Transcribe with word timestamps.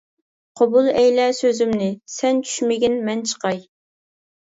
قوبۇل 0.61 0.89
ئەيلە 1.01 1.27
سۆزۈمنى، 1.41 1.91
سەن 2.17 2.43
چۈشمىگىن 2.49 3.01
مەن 3.11 3.27
چىقاي. 3.33 3.65